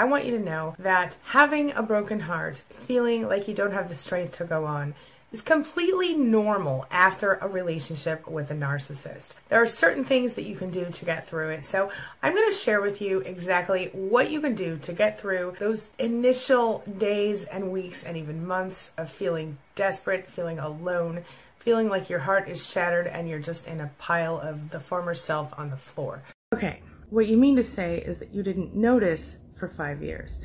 I 0.00 0.04
want 0.04 0.24
you 0.24 0.30
to 0.38 0.42
know 0.42 0.74
that 0.78 1.18
having 1.24 1.72
a 1.72 1.82
broken 1.82 2.20
heart, 2.20 2.62
feeling 2.70 3.28
like 3.28 3.46
you 3.46 3.52
don't 3.52 3.74
have 3.74 3.90
the 3.90 3.94
strength 3.94 4.38
to 4.38 4.44
go 4.44 4.64
on, 4.64 4.94
is 5.30 5.42
completely 5.42 6.14
normal 6.14 6.86
after 6.90 7.34
a 7.34 7.46
relationship 7.46 8.26
with 8.26 8.50
a 8.50 8.54
narcissist. 8.54 9.34
There 9.50 9.60
are 9.60 9.66
certain 9.66 10.06
things 10.06 10.32
that 10.32 10.44
you 10.44 10.56
can 10.56 10.70
do 10.70 10.86
to 10.86 11.04
get 11.04 11.28
through 11.28 11.50
it. 11.50 11.66
So, 11.66 11.90
I'm 12.22 12.34
going 12.34 12.50
to 12.50 12.56
share 12.56 12.80
with 12.80 13.02
you 13.02 13.18
exactly 13.20 13.90
what 13.92 14.30
you 14.30 14.40
can 14.40 14.54
do 14.54 14.78
to 14.78 14.94
get 14.94 15.20
through 15.20 15.56
those 15.58 15.90
initial 15.98 16.82
days 16.96 17.44
and 17.44 17.70
weeks 17.70 18.02
and 18.02 18.16
even 18.16 18.46
months 18.46 18.92
of 18.96 19.10
feeling 19.10 19.58
desperate, 19.74 20.30
feeling 20.30 20.58
alone, 20.58 21.24
feeling 21.58 21.90
like 21.90 22.08
your 22.08 22.20
heart 22.20 22.48
is 22.48 22.66
shattered 22.66 23.06
and 23.06 23.28
you're 23.28 23.38
just 23.38 23.66
in 23.66 23.82
a 23.82 23.90
pile 23.98 24.40
of 24.40 24.70
the 24.70 24.80
former 24.80 25.14
self 25.14 25.52
on 25.58 25.68
the 25.68 25.76
floor. 25.76 26.22
Okay, 26.54 26.80
what 27.10 27.26
you 27.26 27.36
mean 27.36 27.56
to 27.56 27.62
say 27.62 27.98
is 27.98 28.18
that 28.18 28.32
you 28.32 28.42
didn't 28.42 28.74
notice 28.74 29.38
for 29.56 29.68
five 29.68 30.02
years. 30.02 30.40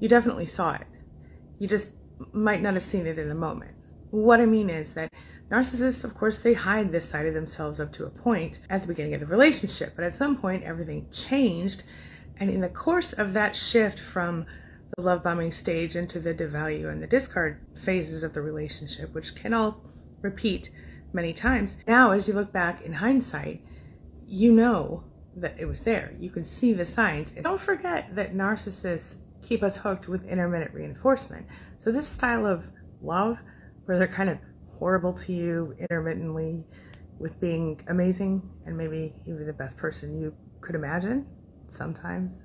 You 0.00 0.08
definitely 0.08 0.46
saw 0.46 0.74
it. 0.74 0.86
You 1.58 1.68
just 1.68 1.94
might 2.32 2.60
not 2.60 2.74
have 2.74 2.84
seen 2.84 3.06
it 3.06 3.18
in 3.18 3.28
the 3.28 3.34
moment. 3.34 3.72
What 4.10 4.40
I 4.40 4.46
mean 4.46 4.68
is 4.68 4.92
that 4.94 5.12
narcissists, 5.50 6.04
of 6.04 6.14
course, 6.14 6.38
they 6.38 6.52
hide 6.52 6.90
this 6.90 7.08
side 7.08 7.26
of 7.26 7.34
themselves 7.34 7.78
up 7.78 7.92
to 7.92 8.06
a 8.06 8.10
point 8.10 8.58
at 8.68 8.82
the 8.82 8.88
beginning 8.88 9.14
of 9.14 9.20
the 9.20 9.26
relationship, 9.26 9.92
but 9.94 10.04
at 10.04 10.14
some 10.14 10.36
point 10.36 10.64
everything 10.64 11.08
changed. 11.10 11.84
And 12.38 12.50
in 12.50 12.60
the 12.60 12.68
course 12.68 13.12
of 13.12 13.32
that 13.34 13.54
shift 13.54 14.00
from 14.00 14.46
the 14.96 15.02
love 15.02 15.22
bombing 15.22 15.52
stage 15.52 15.94
into 15.94 16.18
the 16.18 16.34
devalue 16.34 16.90
and 16.90 17.00
the 17.00 17.06
discard 17.06 17.60
phases 17.74 18.24
of 18.24 18.34
the 18.34 18.42
relationship, 18.42 19.14
which 19.14 19.36
can 19.36 19.54
all 19.54 19.84
repeat 20.22 20.70
many 21.12 21.32
times, 21.32 21.76
now 21.86 22.10
as 22.10 22.26
you 22.26 22.34
look 22.34 22.52
back 22.52 22.82
in 22.82 22.94
hindsight, 22.94 23.64
you 24.26 24.50
know 24.50 25.04
that 25.40 25.58
it 25.58 25.66
was 25.66 25.82
there. 25.82 26.14
You 26.18 26.30
can 26.30 26.44
see 26.44 26.72
the 26.72 26.84
signs. 26.84 27.32
And 27.34 27.44
don't 27.44 27.60
forget 27.60 28.14
that 28.14 28.34
narcissists 28.34 29.16
keep 29.42 29.62
us 29.62 29.76
hooked 29.76 30.08
with 30.08 30.26
intermittent 30.26 30.74
reinforcement. 30.74 31.46
So, 31.78 31.90
this 31.90 32.08
style 32.08 32.46
of 32.46 32.70
love 33.02 33.38
where 33.84 33.98
they're 33.98 34.06
kind 34.06 34.30
of 34.30 34.38
horrible 34.80 35.12
to 35.12 35.32
you 35.32 35.74
intermittently 35.78 36.64
with 37.18 37.38
being 37.38 37.80
amazing 37.88 38.42
and 38.66 38.76
maybe 38.76 39.14
even 39.26 39.46
the 39.46 39.52
best 39.52 39.76
person 39.76 40.18
you 40.18 40.34
could 40.60 40.74
imagine 40.74 41.26
sometimes 41.66 42.44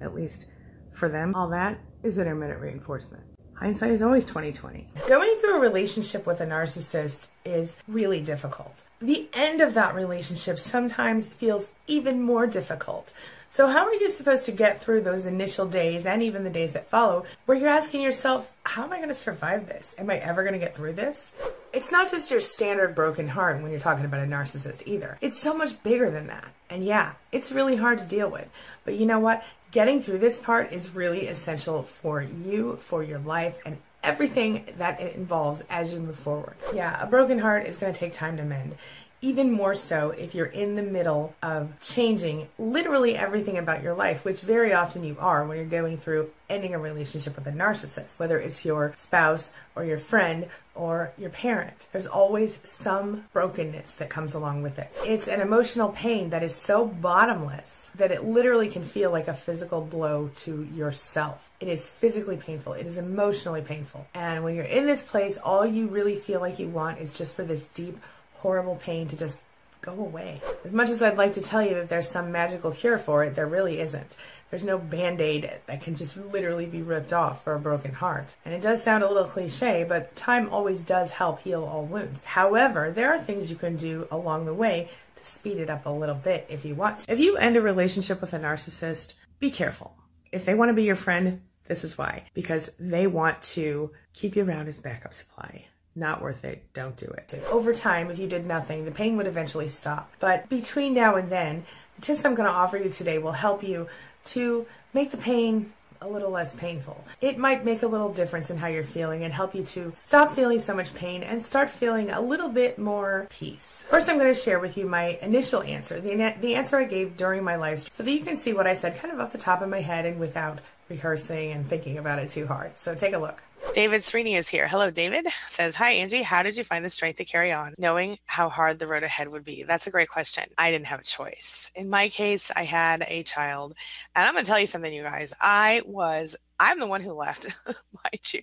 at 0.00 0.14
least 0.14 0.46
for 0.92 1.08
them 1.08 1.34
all 1.34 1.48
that 1.48 1.78
is 2.02 2.18
intermittent 2.18 2.60
reinforcement 2.60 3.22
hindsight 3.56 3.90
is 3.90 4.02
always 4.02 4.24
2020 4.24 4.86
going 5.08 5.38
through 5.40 5.56
a 5.56 5.60
relationship 5.60 6.26
with 6.26 6.40
a 6.40 6.46
narcissist 6.46 7.26
is 7.44 7.76
really 7.88 8.20
difficult. 8.20 8.82
The 9.00 9.28
end 9.32 9.60
of 9.60 9.74
that 9.74 9.94
relationship 9.94 10.58
sometimes 10.58 11.28
feels 11.28 11.68
even 11.86 12.22
more 12.22 12.46
difficult 12.46 13.12
so, 13.56 13.68
how 13.68 13.86
are 13.86 13.94
you 13.94 14.10
supposed 14.10 14.44
to 14.44 14.52
get 14.52 14.82
through 14.82 15.00
those 15.00 15.24
initial 15.24 15.64
days 15.64 16.04
and 16.04 16.22
even 16.22 16.44
the 16.44 16.50
days 16.50 16.74
that 16.74 16.90
follow 16.90 17.24
where 17.46 17.56
you're 17.56 17.70
asking 17.70 18.02
yourself, 18.02 18.52
how 18.64 18.84
am 18.84 18.92
I 18.92 18.96
going 18.96 19.08
to 19.08 19.14
survive 19.14 19.66
this? 19.66 19.94
Am 19.96 20.10
I 20.10 20.18
ever 20.18 20.42
going 20.42 20.52
to 20.52 20.58
get 20.58 20.76
through 20.76 20.92
this? 20.92 21.32
It's 21.72 21.90
not 21.90 22.10
just 22.10 22.30
your 22.30 22.42
standard 22.42 22.94
broken 22.94 23.28
heart 23.28 23.62
when 23.62 23.70
you're 23.70 23.80
talking 23.80 24.04
about 24.04 24.22
a 24.22 24.26
narcissist 24.26 24.86
either. 24.86 25.16
It's 25.22 25.40
so 25.40 25.56
much 25.56 25.82
bigger 25.82 26.10
than 26.10 26.26
that. 26.26 26.44
And 26.68 26.84
yeah, 26.84 27.12
it's 27.32 27.50
really 27.50 27.76
hard 27.76 27.98
to 28.00 28.04
deal 28.04 28.28
with. 28.28 28.46
But 28.84 28.96
you 28.96 29.06
know 29.06 29.20
what? 29.20 29.42
Getting 29.70 30.02
through 30.02 30.18
this 30.18 30.38
part 30.38 30.74
is 30.74 30.94
really 30.94 31.26
essential 31.26 31.82
for 31.82 32.20
you, 32.20 32.76
for 32.82 33.02
your 33.02 33.20
life, 33.20 33.56
and 33.64 33.78
everything 34.04 34.66
that 34.76 35.00
it 35.00 35.16
involves 35.16 35.62
as 35.70 35.94
you 35.94 36.00
move 36.00 36.16
forward. 36.16 36.56
Yeah, 36.74 37.02
a 37.02 37.06
broken 37.06 37.38
heart 37.38 37.66
is 37.66 37.78
going 37.78 37.94
to 37.94 37.98
take 37.98 38.12
time 38.12 38.36
to 38.36 38.44
mend 38.44 38.76
even 39.20 39.50
more 39.50 39.74
so 39.74 40.10
if 40.10 40.34
you're 40.34 40.46
in 40.46 40.76
the 40.76 40.82
middle 40.82 41.34
of 41.42 41.68
changing 41.80 42.48
literally 42.58 43.16
everything 43.16 43.58
about 43.58 43.82
your 43.82 43.94
life, 43.94 44.24
which 44.24 44.40
very 44.40 44.72
often 44.72 45.04
you 45.04 45.16
are 45.18 45.44
when 45.46 45.56
you're 45.56 45.66
going 45.66 45.98
through 45.98 46.30
ending 46.48 46.74
a 46.74 46.78
relationship 46.78 47.34
with 47.34 47.46
a 47.46 47.50
narcissist, 47.50 48.18
whether 48.18 48.38
it's 48.38 48.64
your 48.64 48.94
spouse 48.96 49.52
or 49.74 49.84
your 49.84 49.98
friend 49.98 50.46
or 50.74 51.12
your 51.18 51.30
parent. 51.30 51.86
There's 51.92 52.06
always 52.06 52.60
some 52.64 53.24
brokenness 53.32 53.94
that 53.94 54.10
comes 54.10 54.34
along 54.34 54.62
with 54.62 54.78
it. 54.78 54.94
It's 55.04 55.26
an 55.26 55.40
emotional 55.40 55.88
pain 55.88 56.30
that 56.30 56.42
is 56.42 56.54
so 56.54 56.86
bottomless 56.86 57.90
that 57.96 58.12
it 58.12 58.24
literally 58.24 58.68
can 58.68 58.84
feel 58.84 59.10
like 59.10 59.28
a 59.28 59.34
physical 59.34 59.80
blow 59.80 60.30
to 60.36 60.64
yourself. 60.74 61.50
It 61.58 61.68
is 61.68 61.88
physically 61.88 62.36
painful, 62.36 62.74
it 62.74 62.86
is 62.86 62.98
emotionally 62.98 63.62
painful. 63.62 64.06
And 64.14 64.44
when 64.44 64.54
you're 64.54 64.64
in 64.64 64.86
this 64.86 65.04
place, 65.04 65.38
all 65.38 65.66
you 65.66 65.88
really 65.88 66.16
feel 66.16 66.40
like 66.40 66.58
you 66.58 66.68
want 66.68 67.00
is 67.00 67.16
just 67.16 67.34
for 67.34 67.44
this 67.44 67.66
deep 67.68 67.98
horrible 68.46 68.76
pain 68.76 69.08
to 69.08 69.16
just 69.16 69.40
go 69.80 69.90
away. 69.90 70.40
As 70.64 70.72
much 70.72 70.88
as 70.88 71.02
I'd 71.02 71.16
like 71.16 71.34
to 71.34 71.40
tell 71.40 71.66
you 71.66 71.74
that 71.74 71.88
there's 71.88 72.08
some 72.08 72.30
magical 72.30 72.70
cure 72.70 72.96
for 72.96 73.24
it, 73.24 73.34
there 73.34 73.48
really 73.48 73.80
isn't. 73.80 74.16
There's 74.50 74.62
no 74.62 74.78
band 74.78 75.20
aid 75.20 75.50
that 75.66 75.82
can 75.82 75.96
just 75.96 76.16
literally 76.16 76.66
be 76.66 76.80
ripped 76.80 77.12
off 77.12 77.42
for 77.42 77.54
a 77.54 77.58
broken 77.58 77.92
heart. 77.92 78.36
And 78.44 78.54
it 78.54 78.62
does 78.62 78.84
sound 78.84 79.02
a 79.02 79.08
little 79.08 79.24
cliche, 79.24 79.84
but 79.88 80.14
time 80.14 80.48
always 80.50 80.82
does 80.82 81.10
help 81.10 81.40
heal 81.40 81.64
all 81.64 81.82
wounds. 81.82 82.22
However, 82.22 82.92
there 82.92 83.12
are 83.12 83.18
things 83.18 83.50
you 83.50 83.56
can 83.56 83.76
do 83.76 84.06
along 84.12 84.46
the 84.46 84.54
way 84.54 84.90
to 85.16 85.24
speed 85.24 85.56
it 85.56 85.68
up 85.68 85.84
a 85.84 85.90
little 85.90 86.14
bit 86.14 86.46
if 86.48 86.64
you 86.64 86.76
want. 86.76 87.04
If 87.08 87.18
you 87.18 87.36
end 87.36 87.56
a 87.56 87.60
relationship 87.60 88.20
with 88.20 88.32
a 88.32 88.38
narcissist, 88.38 89.14
be 89.40 89.50
careful. 89.50 89.96
If 90.30 90.44
they 90.44 90.54
want 90.54 90.68
to 90.68 90.74
be 90.74 90.84
your 90.84 90.94
friend, 90.94 91.40
this 91.66 91.82
is 91.82 91.98
why. 91.98 92.26
Because 92.32 92.70
they 92.78 93.08
want 93.08 93.42
to 93.42 93.90
keep 94.12 94.36
you 94.36 94.44
around 94.44 94.68
as 94.68 94.78
backup 94.78 95.14
supply 95.14 95.64
not 95.96 96.20
worth 96.22 96.44
it. 96.44 96.62
Don't 96.74 96.96
do 96.96 97.06
it. 97.06 97.42
Over 97.50 97.74
time, 97.74 98.10
if 98.10 98.18
you 98.18 98.28
did 98.28 98.46
nothing, 98.46 98.84
the 98.84 98.90
pain 98.90 99.16
would 99.16 99.26
eventually 99.26 99.68
stop. 99.68 100.12
But 100.20 100.48
between 100.48 100.94
now 100.94 101.16
and 101.16 101.30
then, 101.30 101.64
the 101.96 102.02
tips 102.02 102.24
I'm 102.24 102.34
going 102.34 102.48
to 102.48 102.54
offer 102.54 102.76
you 102.76 102.90
today 102.90 103.18
will 103.18 103.32
help 103.32 103.62
you 103.62 103.88
to 104.26 104.66
make 104.92 105.10
the 105.10 105.16
pain 105.16 105.72
a 106.02 106.08
little 106.08 106.30
less 106.30 106.54
painful. 106.54 107.02
It 107.20 107.38
might 107.38 107.64
make 107.64 107.82
a 107.82 107.86
little 107.86 108.12
difference 108.12 108.50
in 108.50 108.58
how 108.58 108.66
you're 108.66 108.84
feeling 108.84 109.24
and 109.24 109.32
help 109.32 109.54
you 109.54 109.62
to 109.64 109.92
stop 109.96 110.34
feeling 110.34 110.60
so 110.60 110.74
much 110.74 110.94
pain 110.94 111.22
and 111.22 111.42
start 111.42 111.70
feeling 111.70 112.10
a 112.10 112.20
little 112.20 112.48
bit 112.48 112.78
more 112.78 113.26
peace. 113.30 113.82
First, 113.88 114.08
I'm 114.08 114.18
going 114.18 114.32
to 114.32 114.38
share 114.38 114.58
with 114.58 114.76
you 114.76 114.86
my 114.86 115.18
initial 115.22 115.62
answer, 115.62 116.00
the, 116.00 116.34
the 116.40 116.54
answer 116.54 116.76
I 116.76 116.84
gave 116.84 117.16
during 117.16 117.42
my 117.44 117.56
live 117.56 117.80
so 117.80 118.02
that 118.02 118.10
you 118.10 118.20
can 118.20 118.36
see 118.36 118.52
what 118.52 118.66
I 118.66 118.74
said 118.74 118.98
kind 118.98 119.12
of 119.12 119.20
off 119.20 119.32
the 119.32 119.38
top 119.38 119.62
of 119.62 119.68
my 119.68 119.80
head 119.80 120.04
and 120.06 120.20
without 120.20 120.60
rehearsing 120.88 121.52
and 121.52 121.68
thinking 121.68 121.98
about 121.98 122.18
it 122.18 122.30
too 122.30 122.46
hard. 122.46 122.76
So 122.78 122.94
take 122.94 123.14
a 123.14 123.18
look. 123.18 123.42
David 123.74 124.00
Srini 124.00 124.38
is 124.38 124.48
here. 124.48 124.68
Hello, 124.68 124.90
David. 124.90 125.26
Says, 125.48 125.74
Hi, 125.74 125.90
Angie. 125.92 126.22
How 126.22 126.42
did 126.42 126.56
you 126.56 126.64
find 126.64 126.84
the 126.84 126.90
strength 126.90 127.16
to 127.16 127.24
carry 127.24 127.52
on, 127.52 127.74
knowing 127.78 128.18
how 128.26 128.48
hard 128.48 128.78
the 128.78 128.86
road 128.86 129.02
ahead 129.02 129.28
would 129.28 129.44
be? 129.44 129.64
That's 129.64 129.86
a 129.86 129.90
great 129.90 130.08
question. 130.08 130.44
I 130.56 130.70
didn't 130.70 130.86
have 130.86 131.00
a 131.00 131.04
choice. 131.04 131.70
In 131.74 131.90
my 131.90 132.08
case, 132.08 132.50
I 132.54 132.62
had 132.62 133.04
a 133.08 133.22
child. 133.24 133.74
And 134.14 134.26
I'm 134.26 134.34
going 134.34 134.44
to 134.44 134.48
tell 134.48 134.60
you 134.60 134.66
something, 134.66 134.92
you 134.92 135.02
guys. 135.02 135.34
I 135.40 135.82
was 135.84 136.36
I'm 136.58 136.78
the 136.78 136.86
one 136.86 137.02
who 137.02 137.12
left, 137.12 137.46
mind 137.66 138.32
you. 138.32 138.40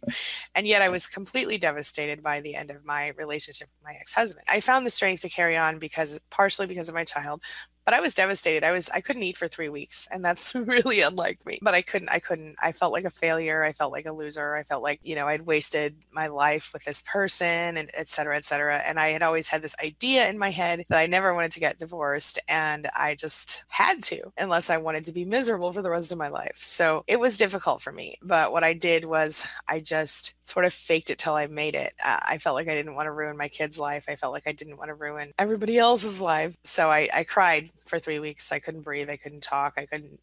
And 0.56 0.68
yet 0.68 0.82
I 0.82 0.90
was 0.90 1.08
completely 1.08 1.58
devastated 1.58 2.22
by 2.22 2.42
the 2.42 2.56
end 2.56 2.70
of 2.70 2.86
my 2.86 3.10
relationship 3.18 3.70
with 3.74 3.84
my 3.84 3.94
ex 4.00 4.14
husband. 4.14 4.46
I 4.48 4.60
found 4.60 4.86
the 4.86 4.92
strength 4.92 5.22
to 5.22 5.30
carry 5.30 5.58
on 5.58 5.80
because, 5.80 6.20
partially 6.30 6.68
because 6.68 6.90
of 6.90 6.96
my 6.96 7.06
child, 7.06 7.42
but 7.86 7.94
I 7.94 8.02
was 8.02 8.14
devastated. 8.14 8.64
I 8.64 8.72
was 8.72 8.90
I 8.90 9.02
couldn't 9.02 9.24
eat 9.24 9.38
for 9.38 9.48
three 9.48 9.70
weeks, 9.70 10.08
and 10.12 10.24
that's 10.24 10.56
really 10.56 11.02
unlike 11.02 11.46
me. 11.46 11.60
But 11.62 11.74
I 11.74 11.82
couldn't. 11.82 12.10
I 12.10 12.20
couldn't. 12.20 12.56
I 12.62 12.72
felt 12.72 12.94
like 12.94 13.06
a 13.06 13.10
failure. 13.10 13.64
I 13.64 13.74
felt 13.74 13.92
like 13.92 14.06
a 14.06 14.12
loser. 14.12 14.56
I 14.56 14.64
felt 14.64 14.84
like 14.84 15.00
you 15.04 15.16
know 15.16 15.28
I'd 15.28 15.46
wasted 15.46 15.96
my 16.12 16.28
life 16.28 16.72
with 16.74 16.84
this 16.86 17.02
person, 17.02 17.78
and 17.78 17.90
et 17.94 18.08
cetera, 18.08 18.36
et 18.36 18.44
cetera. 18.44 18.78
And 18.78 19.00
I 19.00 19.10
had 19.10 19.24
always 19.24 19.50
had 19.50 19.62
this 19.62 19.76
idea 19.84 20.30
in 20.30 20.38
my 20.38 20.50
head 20.50 20.84
that 20.90 21.00
I 21.00 21.06
never 21.06 21.34
wanted 21.34 21.52
to 21.54 21.60
get 21.60 21.80
divorced, 21.80 22.40
and 22.48 22.88
I 22.96 23.16
just 23.16 23.64
had 23.68 24.02
to, 24.04 24.32
unless 24.38 24.70
I 24.70 24.78
wanted 24.78 25.06
to 25.06 25.12
be 25.12 25.26
miserable 25.26 25.72
for 25.72 25.82
the 25.82 25.90
rest 25.90 26.12
of 26.12 26.18
my 26.18 26.30
life. 26.30 26.58
So 26.58 27.04
it 27.08 27.20
was 27.20 27.38
difficult 27.38 27.82
for 27.82 27.92
me. 27.92 28.16
But 28.22 28.52
what 28.52 28.64
I 28.64 28.74
did 28.74 29.06
was 29.06 29.46
I 29.68 29.80
just 29.80 30.34
sort 30.44 30.66
of 30.66 30.74
faked 30.74 31.10
it 31.10 31.18
till 31.18 31.36
I 31.36 31.48
made 31.48 31.76
it. 31.76 31.94
Uh, 32.04 32.20
I 32.22 32.38
felt 32.38 32.56
like 32.56 32.68
I 32.68 32.76
didn't 32.76 32.96
want 32.96 33.08
to 33.08 33.12
ruin 33.12 33.38
my 33.38 33.48
kid's 33.48 33.80
life. 33.80 34.06
I 34.08 34.16
felt 34.16 34.34
like 34.34 34.44
I 34.46 34.52
didn't 34.52 34.78
want 34.78 34.90
to 34.90 34.96
ruin 34.96 35.32
everybody 35.40 35.78
else's 35.78 36.22
life. 36.22 36.56
So 36.64 36.90
I, 36.90 37.10
I 37.14 37.24
cried 37.24 37.70
for 37.86 38.00
three 38.00 38.20
weeks. 38.20 38.52
I 38.52 38.60
couldn't 38.60 38.82
breathe. 38.82 39.10
I 39.10 39.18
couldn't 39.18 39.44
talk. 39.44 39.74
I 39.78 39.86
couldn't 39.86 40.20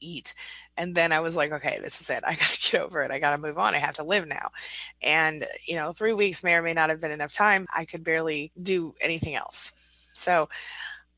eat. 0.00 0.34
And 0.76 0.94
then 0.94 1.12
I 1.12 1.20
was 1.20 1.36
like, 1.36 1.52
okay, 1.52 1.78
this 1.82 2.00
is 2.00 2.10
it. 2.10 2.22
I 2.26 2.34
got 2.34 2.48
to 2.48 2.70
get 2.70 2.80
over 2.80 3.02
it. 3.02 3.10
I 3.10 3.18
got 3.18 3.30
to 3.30 3.38
move 3.38 3.58
on. 3.58 3.74
I 3.74 3.78
have 3.78 3.94
to 3.94 4.04
live 4.04 4.26
now. 4.26 4.50
And, 5.02 5.44
you 5.66 5.76
know, 5.76 5.92
three 5.92 6.12
weeks 6.12 6.44
may 6.44 6.54
or 6.54 6.62
may 6.62 6.74
not 6.74 6.90
have 6.90 7.00
been 7.00 7.10
enough 7.10 7.32
time. 7.32 7.66
I 7.74 7.84
could 7.84 8.04
barely 8.04 8.52
do 8.62 8.94
anything 9.00 9.34
else. 9.34 9.72
So 10.14 10.48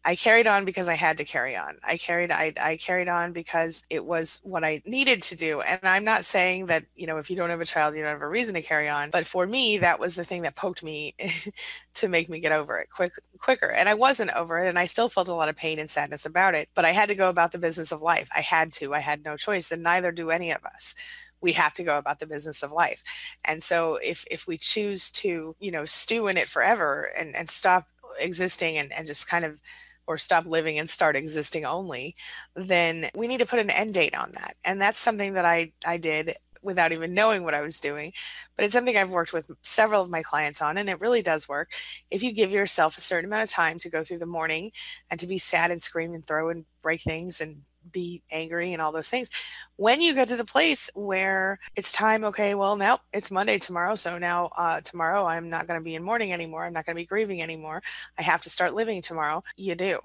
I 0.07 0.15
carried 0.15 0.47
on 0.47 0.65
because 0.65 0.89
I 0.89 0.95
had 0.95 1.17
to 1.19 1.25
carry 1.25 1.57
on. 1.57 1.79
I 1.83 1.97
carried 1.97 2.31
I, 2.31 2.53
I 2.61 2.77
carried 2.77 3.09
on 3.09 3.33
because 3.33 3.83
it 3.91 4.05
was 4.05 4.39
what 4.45 4.63
I 4.63 4.81
needed 4.87 5.21
to 5.23 5.37
do. 5.37 5.63
And 5.63 5.81
I'm 5.83 6.05
not 6.05 6.25
saying 6.25 6.67
that, 6.67 6.85
you 6.95 7.09
know, 7.09 7.19
if 7.19 7.29
you 7.29 7.35
don't 7.35 7.51
have 7.51 7.61
a 7.61 7.67
child, 7.67 7.97
you 7.97 8.03
don't 8.03 8.13
have 8.13 8.23
a 8.23 8.29
reason 8.29 8.55
to 8.55 8.63
carry 8.63 8.89
on. 8.89 9.11
But 9.11 9.27
for 9.27 9.49
me, 9.49 9.79
that 9.79 9.99
was 9.99 10.15
the 10.15 10.23
thing 10.23 10.43
that 10.43 10.55
poked 10.55 10.85
me 10.85 11.17
to 11.95 12.09
make 12.09 12.29
me 12.29 12.39
get 12.39 12.53
over 12.53 12.79
it 12.79 12.89
quick 12.89 13.15
quicker. 13.41 13.67
And 13.69 13.89
I 13.89 13.95
wasn't 13.95 14.33
over 14.35 14.61
it 14.61 14.69
and 14.69 14.79
I 14.79 14.85
still 14.85 15.09
felt 15.09 15.29
a 15.29 15.35
lot 15.35 15.49
of 15.49 15.57
pain 15.57 15.81
and 15.81 15.91
sadness 15.91 16.25
about 16.25 16.55
it. 16.55 16.69
But 16.77 16.85
I 16.85 16.93
had 16.93 17.09
to 17.09 17.17
go 17.17 17.29
about 17.29 17.51
the 17.51 17.59
business 17.59 17.91
of 17.91 18.01
life. 18.01 18.29
I 18.35 18.43
had 18.43 18.73
to. 18.75 18.95
I 18.95 19.01
had 19.01 19.25
no 19.25 19.37
choice. 19.37 19.73
And 19.73 19.83
neither 19.83 20.13
do 20.13 20.31
any 20.31 20.53
of 20.53 20.65
us 20.65 20.95
we 21.43 21.53
have 21.53 21.75
to 21.75 21.85
go 21.85 21.99
about 21.99 22.19
the 22.19 22.27
business 22.27 22.63
of 22.63 22.73
life 22.73 23.03
and 23.45 23.63
so 23.63 23.97
if 23.97 24.25
if 24.31 24.47
we 24.47 24.57
choose 24.57 25.11
to 25.11 25.55
you 25.61 25.71
know 25.71 25.85
stew 25.85 26.29
in 26.29 26.39
it 26.39 26.49
forever 26.49 27.11
and 27.17 27.37
and 27.37 27.47
stop 27.47 27.87
existing 28.19 28.79
and, 28.79 28.91
and 28.93 29.07
just 29.07 29.29
kind 29.29 29.45
of 29.45 29.61
or 30.07 30.19
stop 30.19 30.47
living 30.47 30.79
and 30.79 30.89
start 30.89 31.17
existing 31.17 31.65
only, 31.65 32.15
then 32.55 33.09
we 33.15 33.27
need 33.27 33.39
to 33.39 33.47
put 33.47 33.59
an 33.59 33.71
end 33.71 33.95
date 33.95 34.17
on 34.17 34.33
that. 34.33 34.57
And 34.65 34.81
that's 34.81 34.99
something 34.99 35.35
that 35.35 35.45
I, 35.45 35.73
I 35.85 35.97
did 35.99 36.37
without 36.63 36.93
even 36.93 37.15
knowing 37.15 37.45
what 37.45 37.55
I 37.55 37.63
was 37.63 37.81
doing. 37.81 38.13
But 38.57 38.65
it's 38.65 38.75
something 38.75 38.97
I've 38.97 39.13
worked 39.13 39.33
with 39.33 39.51
several 39.63 40.03
of 40.03 40.11
my 40.11 40.23
clients 40.23 40.61
on, 40.61 40.77
and 40.77 40.89
it 40.89 41.01
really 41.01 41.23
does 41.23 41.49
work. 41.49 41.73
If 42.11 42.23
you 42.23 42.33
give 42.33 42.51
yourself 42.51 42.99
a 42.99 43.01
certain 43.01 43.31
amount 43.31 43.45
of 43.45 43.51
time 43.51 43.79
to 43.79 43.89
go 43.89 44.03
through 44.03 44.19
the 44.19 44.27
mourning 44.27 44.73
and 45.11 45.19
to 45.21 45.27
be 45.27 45.39
sad 45.39 45.71
and 45.71 45.81
scream 45.81 46.13
and 46.13 46.27
throw 46.27 46.51
and 46.51 46.67
break 46.83 47.03
things 47.03 47.41
and 47.41 47.63
be 47.93 48.23
angry 48.31 48.73
and 48.73 48.83
all 48.83 48.93
those 48.93 49.09
things. 49.09 49.31
When 49.77 50.01
you 50.01 50.15
get 50.15 50.29
to 50.29 50.37
the 50.37 50.45
place 50.45 50.91
where 50.95 51.59
it's 51.75 51.93
time, 51.93 52.25
okay, 52.25 52.55
well, 52.55 52.77
now 52.77 53.01
it's 53.13 53.31
Monday 53.31 53.59
tomorrow. 53.59 53.95
So 53.95 54.19
now 54.19 54.51
uh, 54.57 54.81
tomorrow 54.81 55.25
I'm 55.25 55.49
not 55.51 55.67
going 55.67 55.81
to 55.81 55.85
be 55.85 55.95
in 55.95 56.03
mourning 56.03 56.33
anymore. 56.33 56.65
I'm 56.65 56.73
not 56.73 56.87
going 56.87 56.97
to 56.97 57.03
be 57.03 57.07
grieving 57.07 57.43
anymore. 57.43 57.83
I 58.19 58.23
have 58.23 58.43
to 58.43 58.51
start 58.51 58.75
living 58.75 59.03
tomorrow. 59.03 59.43
You 59.57 59.75
do, 59.75 60.01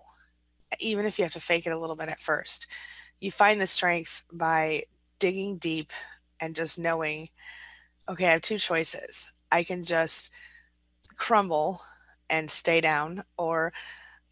even 0.79 1.05
if 1.05 1.17
you 1.17 1.23
have 1.25 1.33
to 1.33 1.39
fake 1.39 1.67
it 1.67 1.73
a 1.73 1.79
little 1.79 1.95
bit 1.95 2.09
at 2.09 2.19
first. 2.19 2.67
You 3.19 3.31
find 3.31 3.61
the 3.61 3.67
strength 3.67 4.23
by 4.33 4.83
digging 5.19 5.57
deep 5.57 5.91
and 6.39 6.55
just 6.55 6.79
knowing, 6.79 7.29
okay, 8.09 8.27
I 8.27 8.31
have 8.31 8.41
two 8.41 8.57
choices. 8.57 9.31
I 9.51 9.63
can 9.63 9.83
just 9.83 10.29
crumble 11.17 11.81
and 12.29 12.49
stay 12.49 12.81
down, 12.81 13.23
or 13.37 13.73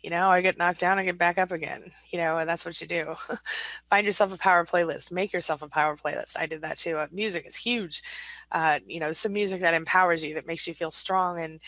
you 0.01 0.09
know, 0.09 0.29
I 0.29 0.41
get 0.41 0.57
knocked 0.57 0.79
down, 0.79 0.97
I 0.97 1.03
get 1.03 1.17
back 1.17 1.37
up 1.37 1.51
again, 1.51 1.91
you 2.11 2.19
know, 2.19 2.37
and 2.37 2.49
that's 2.49 2.65
what 2.65 2.79
you 2.79 2.87
do. 2.87 3.15
Find 3.89 4.05
yourself 4.05 4.33
a 4.33 4.37
power 4.37 4.65
playlist, 4.65 5.11
make 5.11 5.33
yourself 5.33 5.61
a 5.61 5.67
power 5.67 5.97
playlist. 5.97 6.37
I 6.39 6.45
did 6.45 6.61
that 6.61 6.77
too. 6.77 6.97
Uh, 6.97 7.07
music 7.11 7.45
is 7.47 7.55
huge. 7.55 8.01
Uh, 8.51 8.79
you 8.87 8.99
know, 8.99 9.11
some 9.11 9.33
music 9.33 9.59
that 9.61 9.73
empowers 9.73 10.23
you, 10.23 10.33
that 10.35 10.47
makes 10.47 10.67
you 10.67 10.73
feel 10.73 10.91
strong 10.91 11.39
and, 11.39 11.59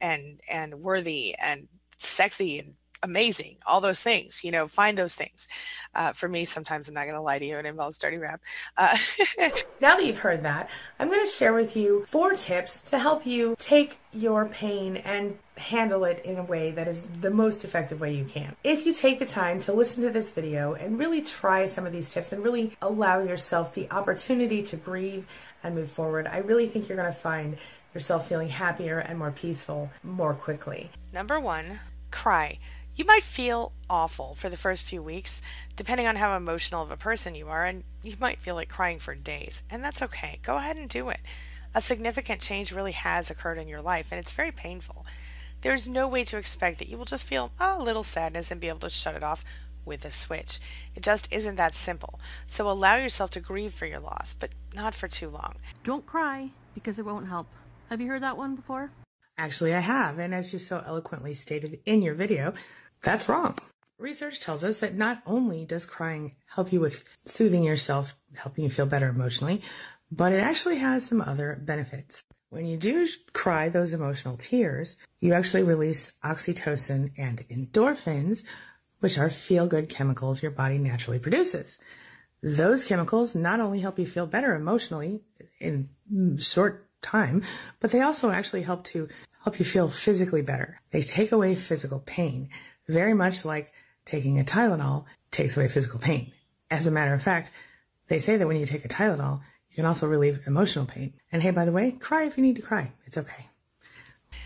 and, 0.00 0.40
and 0.50 0.74
worthy 0.74 1.34
and 1.38 1.68
sexy 1.96 2.58
and 2.58 2.74
amazing 3.02 3.56
all 3.66 3.80
those 3.80 4.02
things 4.02 4.42
you 4.42 4.50
know 4.50 4.66
find 4.66 4.96
those 4.96 5.14
things 5.14 5.48
uh, 5.94 6.12
for 6.12 6.28
me 6.28 6.44
sometimes 6.44 6.88
i'm 6.88 6.94
not 6.94 7.04
going 7.04 7.14
to 7.14 7.20
lie 7.20 7.38
to 7.38 7.46
you 7.46 7.56
it 7.58 7.66
involves 7.66 7.98
dirty 7.98 8.18
rap 8.18 8.40
uh, 8.76 8.96
now 9.80 9.96
that 9.96 10.04
you've 10.04 10.18
heard 10.18 10.42
that 10.42 10.68
i'm 10.98 11.08
going 11.08 11.24
to 11.24 11.30
share 11.30 11.52
with 11.52 11.76
you 11.76 12.04
four 12.08 12.34
tips 12.34 12.80
to 12.80 12.98
help 12.98 13.26
you 13.26 13.54
take 13.58 13.98
your 14.12 14.46
pain 14.46 14.96
and 14.96 15.38
handle 15.56 16.04
it 16.04 16.24
in 16.24 16.38
a 16.38 16.42
way 16.42 16.70
that 16.70 16.88
is 16.88 17.02
the 17.20 17.30
most 17.30 17.64
effective 17.64 18.00
way 18.00 18.14
you 18.14 18.24
can. 18.24 18.54
If 18.62 18.86
you 18.86 18.92
take 18.92 19.18
the 19.18 19.26
time 19.26 19.60
to 19.60 19.72
listen 19.72 20.02
to 20.02 20.10
this 20.10 20.30
video 20.30 20.74
and 20.74 20.98
really 20.98 21.22
try 21.22 21.66
some 21.66 21.86
of 21.86 21.92
these 21.92 22.10
tips 22.10 22.32
and 22.32 22.42
really 22.42 22.76
allow 22.82 23.20
yourself 23.20 23.74
the 23.74 23.90
opportunity 23.90 24.62
to 24.64 24.76
grieve 24.76 25.26
and 25.62 25.74
move 25.74 25.90
forward, 25.90 26.26
I 26.26 26.38
really 26.38 26.68
think 26.68 26.88
you're 26.88 26.96
going 26.96 27.12
to 27.12 27.18
find 27.18 27.56
yourself 27.94 28.28
feeling 28.28 28.48
happier 28.48 28.98
and 28.98 29.18
more 29.18 29.30
peaceful 29.30 29.90
more 30.02 30.34
quickly. 30.34 30.90
Number 31.12 31.40
one, 31.40 31.80
cry. 32.10 32.58
You 32.96 33.04
might 33.04 33.22
feel 33.22 33.72
awful 33.90 34.34
for 34.34 34.48
the 34.48 34.56
first 34.56 34.82
few 34.82 35.02
weeks, 35.02 35.42
depending 35.76 36.06
on 36.06 36.16
how 36.16 36.34
emotional 36.34 36.82
of 36.82 36.90
a 36.90 36.96
person 36.96 37.34
you 37.34 37.48
are, 37.48 37.66
and 37.66 37.84
you 38.02 38.16
might 38.18 38.38
feel 38.38 38.54
like 38.54 38.70
crying 38.70 38.98
for 38.98 39.14
days, 39.14 39.62
and 39.70 39.84
that's 39.84 40.00
okay. 40.00 40.40
Go 40.42 40.56
ahead 40.56 40.78
and 40.78 40.88
do 40.88 41.10
it. 41.10 41.20
A 41.74 41.82
significant 41.82 42.40
change 42.40 42.72
really 42.72 42.92
has 42.92 43.30
occurred 43.30 43.58
in 43.58 43.68
your 43.68 43.82
life, 43.82 44.08
and 44.10 44.18
it's 44.18 44.32
very 44.32 44.50
painful. 44.50 45.04
There 45.60 45.74
is 45.74 45.86
no 45.86 46.08
way 46.08 46.24
to 46.24 46.38
expect 46.38 46.78
that 46.78 46.88
you 46.88 46.96
will 46.96 47.04
just 47.04 47.26
feel 47.26 47.52
a 47.60 47.78
little 47.78 48.02
sadness 48.02 48.50
and 48.50 48.62
be 48.62 48.68
able 48.68 48.78
to 48.80 48.88
shut 48.88 49.14
it 49.14 49.22
off 49.22 49.44
with 49.84 50.06
a 50.06 50.10
switch. 50.10 50.58
It 50.94 51.02
just 51.02 51.30
isn't 51.30 51.56
that 51.56 51.74
simple. 51.74 52.18
So 52.46 52.66
allow 52.66 52.96
yourself 52.96 53.28
to 53.32 53.40
grieve 53.40 53.74
for 53.74 53.84
your 53.84 54.00
loss, 54.00 54.32
but 54.32 54.52
not 54.74 54.94
for 54.94 55.06
too 55.06 55.28
long. 55.28 55.56
Don't 55.84 56.06
cry 56.06 56.48
because 56.72 56.98
it 56.98 57.04
won't 57.04 57.28
help. 57.28 57.46
Have 57.90 58.00
you 58.00 58.08
heard 58.08 58.22
that 58.22 58.38
one 58.38 58.56
before? 58.56 58.90
Actually, 59.38 59.74
I 59.74 59.80
have, 59.80 60.18
and 60.18 60.34
as 60.34 60.54
you 60.54 60.58
so 60.58 60.82
eloquently 60.86 61.34
stated 61.34 61.78
in 61.84 62.00
your 62.00 62.14
video, 62.14 62.54
that's 63.02 63.28
wrong. 63.28 63.56
Research 63.98 64.40
tells 64.40 64.62
us 64.62 64.78
that 64.80 64.94
not 64.94 65.22
only 65.24 65.64
does 65.64 65.86
crying 65.86 66.34
help 66.54 66.72
you 66.72 66.80
with 66.80 67.04
soothing 67.24 67.64
yourself, 67.64 68.14
helping 68.34 68.64
you 68.64 68.70
feel 68.70 68.86
better 68.86 69.08
emotionally, 69.08 69.62
but 70.10 70.32
it 70.32 70.40
actually 70.40 70.76
has 70.76 71.06
some 71.06 71.20
other 71.20 71.58
benefits. 71.62 72.22
When 72.50 72.66
you 72.66 72.76
do 72.76 73.08
cry 73.32 73.68
those 73.68 73.92
emotional 73.92 74.36
tears, 74.36 74.96
you 75.20 75.32
actually 75.32 75.62
release 75.62 76.12
oxytocin 76.22 77.12
and 77.16 77.46
endorphins, 77.48 78.44
which 79.00 79.18
are 79.18 79.30
feel 79.30 79.66
good 79.66 79.88
chemicals 79.88 80.42
your 80.42 80.52
body 80.52 80.78
naturally 80.78 81.18
produces. 81.18 81.78
Those 82.42 82.84
chemicals 82.84 83.34
not 83.34 83.60
only 83.60 83.80
help 83.80 83.98
you 83.98 84.06
feel 84.06 84.26
better 84.26 84.54
emotionally 84.54 85.22
in 85.58 85.88
short 86.38 86.86
time, 87.02 87.42
but 87.80 87.90
they 87.90 88.00
also 88.00 88.30
actually 88.30 88.62
help 88.62 88.84
to 88.84 89.08
help 89.42 89.58
you 89.58 89.64
feel 89.64 89.88
physically 89.88 90.42
better. 90.42 90.80
They 90.92 91.02
take 91.02 91.32
away 91.32 91.54
physical 91.54 92.00
pain 92.00 92.48
very 92.88 93.14
much 93.14 93.44
like 93.44 93.72
taking 94.04 94.38
a 94.38 94.44
Tylenol 94.44 95.04
takes 95.30 95.56
away 95.56 95.68
physical 95.68 96.00
pain. 96.00 96.32
As 96.70 96.86
a 96.86 96.90
matter 96.90 97.14
of 97.14 97.22
fact, 97.22 97.50
they 98.08 98.18
say 98.18 98.36
that 98.36 98.46
when 98.46 98.56
you 98.56 98.66
take 98.66 98.84
a 98.84 98.88
Tylenol, 98.88 99.40
you 99.70 99.76
can 99.76 99.84
also 99.84 100.06
relieve 100.06 100.46
emotional 100.46 100.86
pain. 100.86 101.14
And 101.30 101.42
hey, 101.42 101.50
by 101.50 101.64
the 101.64 101.72
way, 101.72 101.92
cry 101.92 102.24
if 102.24 102.36
you 102.36 102.42
need 102.42 102.56
to 102.56 102.62
cry. 102.62 102.92
It's 103.04 103.18
okay. 103.18 103.46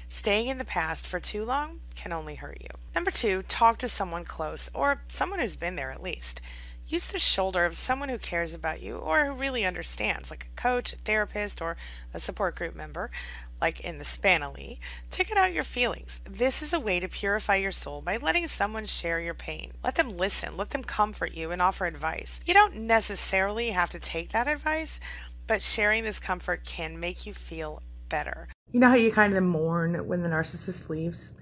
Staying 0.08 0.48
in 0.48 0.58
the 0.58 0.64
past 0.64 1.06
for 1.06 1.20
too 1.20 1.44
long 1.44 1.80
can 1.94 2.12
only 2.12 2.34
hurt 2.34 2.58
you. 2.60 2.68
Number 2.94 3.10
two, 3.10 3.42
talk 3.42 3.78
to 3.78 3.88
someone 3.88 4.24
close 4.24 4.68
or 4.74 5.02
someone 5.08 5.38
who's 5.38 5.56
been 5.56 5.76
there 5.76 5.92
at 5.92 6.02
least. 6.02 6.40
Use 6.88 7.06
the 7.06 7.20
shoulder 7.20 7.64
of 7.64 7.76
someone 7.76 8.08
who 8.08 8.18
cares 8.18 8.52
about 8.52 8.82
you 8.82 8.96
or 8.96 9.26
who 9.26 9.32
really 9.32 9.64
understands, 9.64 10.28
like 10.28 10.46
a 10.46 10.60
coach, 10.60 10.92
a 10.92 10.96
therapist, 10.96 11.62
or 11.62 11.76
a 12.12 12.18
support 12.18 12.56
group 12.56 12.74
member 12.74 13.12
like 13.60 13.80
in 13.80 13.98
the 13.98 14.04
Spanily, 14.04 14.78
to 15.10 15.24
get 15.24 15.36
out 15.36 15.52
your 15.52 15.64
feelings. 15.64 16.20
This 16.24 16.62
is 16.62 16.72
a 16.72 16.80
way 16.80 17.00
to 17.00 17.08
purify 17.08 17.56
your 17.56 17.70
soul 17.70 18.00
by 18.00 18.16
letting 18.16 18.46
someone 18.46 18.86
share 18.86 19.20
your 19.20 19.34
pain. 19.34 19.72
Let 19.84 19.96
them 19.96 20.16
listen, 20.16 20.56
let 20.56 20.70
them 20.70 20.84
comfort 20.84 21.32
you, 21.32 21.50
and 21.50 21.60
offer 21.60 21.86
advice. 21.86 22.40
You 22.46 22.54
don't 22.54 22.76
necessarily 22.76 23.70
have 23.70 23.90
to 23.90 23.98
take 23.98 24.32
that 24.32 24.48
advice, 24.48 25.00
but 25.46 25.62
sharing 25.62 26.04
this 26.04 26.20
comfort 26.20 26.64
can 26.64 27.00
make 27.00 27.26
you 27.26 27.32
feel 27.32 27.82
better. 28.08 28.48
You 28.72 28.80
know 28.80 28.88
how 28.88 28.94
you 28.94 29.10
kind 29.10 29.34
of 29.36 29.42
mourn 29.42 30.06
when 30.06 30.22
the 30.22 30.28
narcissist 30.28 30.88
leaves? 30.88 31.32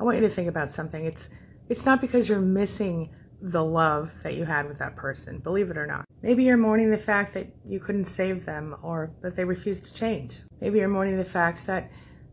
I 0.00 0.04
want 0.04 0.16
you 0.16 0.22
to 0.22 0.28
think 0.28 0.48
about 0.48 0.70
something. 0.70 1.04
It's 1.04 1.28
it's 1.68 1.84
not 1.84 2.00
because 2.00 2.28
you're 2.28 2.40
missing 2.40 3.10
the 3.40 3.64
love 3.64 4.12
that 4.22 4.34
you 4.34 4.44
had 4.44 4.66
with 4.66 4.78
that 4.78 4.96
person, 4.96 5.38
believe 5.38 5.70
it 5.70 5.76
or 5.76 5.86
not. 5.86 6.04
Maybe 6.22 6.44
you're 6.44 6.56
mourning 6.56 6.90
the 6.90 6.98
fact 6.98 7.34
that 7.34 7.48
you 7.66 7.78
couldn't 7.78 8.06
save 8.06 8.44
them 8.44 8.76
or 8.82 9.12
that 9.22 9.36
they 9.36 9.44
refused 9.44 9.86
to 9.86 9.94
change. 9.94 10.40
Maybe 10.60 10.78
you're 10.78 10.88
mourning 10.88 11.16
the 11.16 11.24
fact 11.24 11.66
that 11.66 11.90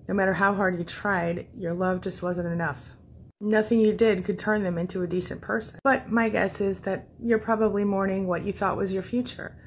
no 0.07 0.13
matter 0.13 0.33
how 0.33 0.53
hard 0.53 0.77
you 0.77 0.83
tried, 0.83 1.47
your 1.57 1.73
love 1.73 2.01
just 2.01 2.23
wasn't 2.23 2.51
enough. 2.51 2.89
Nothing 3.39 3.79
you 3.79 3.93
did 3.93 4.23
could 4.23 4.39
turn 4.39 4.63
them 4.63 4.77
into 4.77 5.01
a 5.01 5.07
decent 5.07 5.41
person. 5.41 5.79
But 5.83 6.09
my 6.09 6.29
guess 6.29 6.61
is 6.61 6.81
that 6.81 7.07
you're 7.21 7.39
probably 7.39 7.83
mourning 7.83 8.27
what 8.27 8.45
you 8.45 8.53
thought 8.53 8.77
was 8.77 8.93
your 8.93 9.03
future. 9.03 9.57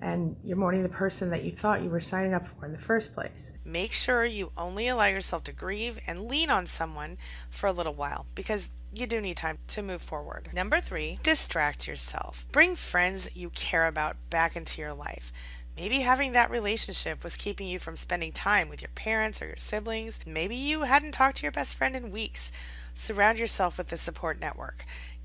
And 0.00 0.36
you're 0.44 0.56
mourning 0.56 0.82
the 0.82 0.88
person 0.88 1.30
that 1.30 1.44
you 1.44 1.52
thought 1.52 1.82
you 1.82 1.88
were 1.88 2.00
signing 2.00 2.34
up 2.34 2.46
for 2.46 2.66
in 2.66 2.72
the 2.72 2.78
first 2.78 3.14
place. 3.14 3.52
Make 3.64 3.92
sure 3.92 4.24
you 4.24 4.52
only 4.56 4.88
allow 4.88 5.06
yourself 5.06 5.44
to 5.44 5.52
grieve 5.52 5.98
and 6.06 6.28
lean 6.28 6.50
on 6.50 6.66
someone 6.66 7.16
for 7.50 7.66
a 7.66 7.72
little 7.72 7.94
while 7.94 8.26
because 8.34 8.70
you 8.92 9.06
do 9.06 9.20
need 9.20 9.36
time 9.36 9.58
to 9.68 9.82
move 9.82 10.02
forward. 10.02 10.50
Number 10.52 10.80
three, 10.80 11.18
distract 11.22 11.88
yourself. 11.88 12.44
Bring 12.52 12.76
friends 12.76 13.34
you 13.34 13.50
care 13.50 13.86
about 13.86 14.16
back 14.30 14.56
into 14.56 14.80
your 14.80 14.94
life. 14.94 15.32
Maybe 15.76 16.00
having 16.00 16.32
that 16.32 16.50
relationship 16.50 17.24
was 17.24 17.36
keeping 17.36 17.66
you 17.66 17.80
from 17.80 17.96
spending 17.96 18.30
time 18.30 18.68
with 18.68 18.80
your 18.80 18.90
parents 18.94 19.42
or 19.42 19.46
your 19.46 19.56
siblings. 19.56 20.20
Maybe 20.24 20.54
you 20.54 20.82
hadn't 20.82 21.12
talked 21.12 21.38
to 21.38 21.42
your 21.42 21.50
best 21.52 21.74
friend 21.74 21.96
in 21.96 22.12
weeks. 22.12 22.52
Surround 22.94 23.40
yourself 23.40 23.76
with 23.76 23.92
a 23.92 23.96
support 23.96 24.38
network. 24.38 24.84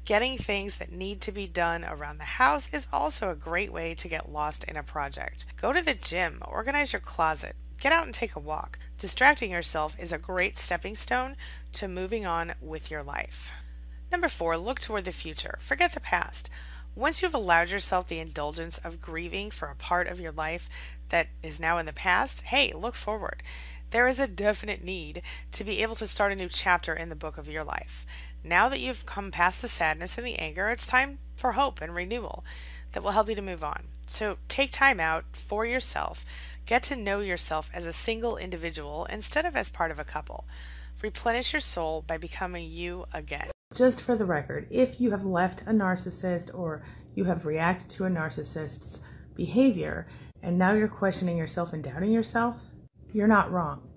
Getting 0.10 0.39
things 0.39 0.80
that 0.80 0.92
need 0.92 1.22
to 1.22 1.32
be 1.32 1.46
done 1.46 1.86
around 1.86 2.18
the 2.18 2.24
house 2.24 2.74
is 2.74 2.88
also 2.92 3.30
a 3.30 3.36
great 3.36 3.72
way 3.72 3.94
to 3.94 4.08
get 4.08 4.32
lost 4.32 4.63
in 4.63 4.75
a 4.75 4.82
project. 4.82 5.46
Go 5.56 5.72
to 5.72 5.84
the 5.84 5.94
gym, 5.94 6.42
organize 6.48 6.92
your 6.92 7.00
closet, 7.00 7.56
get 7.80 7.94
out 7.94 8.06
and 8.06 8.13
take 8.16 8.36
a 8.36 8.39
walk. 8.39 8.80
Distracting 8.98 9.51
yourself 9.51 9.96
is 10.00 10.12
a 10.12 10.18
great 10.18 10.58
stepping 10.58 10.96
stone 10.96 11.36
to 11.74 11.88
moving 11.88 12.25
on 12.25 12.54
with 12.60 12.89
your 12.89 13.04
life. 13.04 13.51
Number 14.12 14.28
four, 14.28 14.58
look 14.58 14.80
toward 14.80 15.06
the 15.06 15.12
future. 15.12 15.60
Forget 15.60 15.94
the 15.94 16.00
past. 16.00 16.50
Once 16.96 17.22
you've 17.22 17.36
allowed 17.36 17.70
yourself 17.70 18.08
the 18.08 18.18
indulgence 18.18 18.80
of 18.80 19.00
grieving 19.00 19.51
for 19.51 19.68
a 19.68 19.75
part 19.75 20.08
of 20.08 20.20
your 20.20 20.32
life 20.32 20.68
that 21.10 21.28
is 21.44 21.60
now 21.60 21.78
in 21.78 21.86
the 21.86 21.94
past, 21.94 22.46
hey, 22.46 22.74
look 22.74 22.96
forward. 22.96 23.44
There 23.92 24.08
is 24.08 24.20
a 24.20 24.28
definite 24.28 24.84
need 24.84 25.22
to 25.51 25.63
be 25.63 25.82
able 25.82 25.96
to 25.96 26.08
start 26.08 26.32
a 26.32 26.36
new 26.36 26.50
chapter 26.50 26.94
in 26.94 27.10
the 27.10 27.16
book 27.16 27.38
of 27.38 27.48
your 27.48 27.63
life. 27.63 28.06
Now 28.43 28.69
that 28.69 28.79
you've 28.79 29.05
come 29.05 29.31
past 29.31 29.62
the 29.62 29.67
sadness 29.67 30.17
and 30.17 30.25
the 30.25 30.38
anger, 30.38 30.69
it's 30.69 30.88
time 30.88 31.19
for 31.36 31.53
hope 31.53 31.81
and 31.81 31.93
renewal 31.93 32.43
that 32.93 33.03
will 33.03 33.12
help 33.12 33.29
you 33.29 33.36
to 33.36 33.41
move 33.41 33.63
on. 33.63 33.84
So 34.08 34.38
take 34.48 34.72
time 34.72 35.00
out 35.00 35.25
for 35.34 35.65
yourself. 35.65 36.25
Get 36.65 36.84
to 36.84 36.96
know 36.96 37.19
yourself 37.19 37.69
as 37.74 37.86
a 37.86 37.93
single 37.93 38.38
individual 38.38 39.05
instead 39.05 39.46
of 39.46 39.55
as 39.55 39.69
part 39.69 39.91
of 39.91 40.00
a 40.00 40.03
couple. 40.03 40.46
Replenish 41.01 41.53
your 41.53 41.60
soul 41.60 42.03
by 42.05 42.17
becoming 42.17 42.69
you 42.69 43.05
again. 43.13 43.50
Just 43.75 44.01
for 44.01 44.15
the 44.15 44.25
record, 44.25 44.67
if 44.69 45.00
you 45.00 45.12
have 45.12 45.25
left 45.25 45.62
a 45.62 45.72
narcissist 45.72 46.53
or 46.53 46.84
you 47.15 47.24
have 47.25 47.46
reacted 47.46 47.89
to 47.89 48.05
a 48.05 48.10
narcissist's 48.10 49.01
behavior 49.36 50.08
and 50.41 50.58
now 50.58 50.74
you're 50.74 50.88
questioning 50.88 51.38
yourself 51.38 51.74
and 51.74 51.84
doubting 51.84 52.12
yourself, 52.12 52.65
you're 53.13 53.27
not 53.27 53.51
wrong. 53.51 53.88